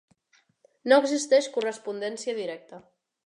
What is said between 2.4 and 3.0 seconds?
directa.